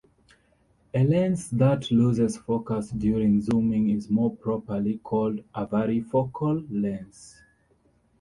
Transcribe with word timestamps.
A 0.95 1.03
lens 1.07 1.51
that 1.51 1.91
loses 1.91 2.35
focus 2.35 2.89
during 2.89 3.39
zooming 3.39 3.91
is 3.91 4.09
more 4.09 4.35
properly 4.35 4.97
called 5.03 5.43
a 5.53 5.67
varifocal 5.67 6.65
lens. 6.71 7.39